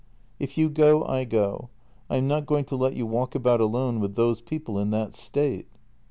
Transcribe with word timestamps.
"If 0.39 0.57
you 0.57 0.67
go, 0.67 1.05
I 1.05 1.25
go— 1.25 1.69
I 2.09 2.15
am 2.17 2.27
not 2.27 2.47
going 2.47 2.65
to 2.65 2.75
let 2.75 2.95
you 2.97 3.05
walk 3.05 3.35
about 3.35 3.61
alone 3.61 3.99
with 3.99 4.15
those 4.15 4.41
people 4.41 4.79
in 4.79 4.89
that 4.89 5.13
state." 5.13 5.67